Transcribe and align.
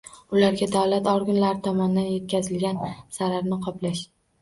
Ularga 0.37 0.67
davlat 0.75 1.09
organlari 1.11 1.63
tomonidan 1.69 2.09
yetkazilgan 2.17 2.85
zararni 3.21 3.65
qoplash 3.71 4.07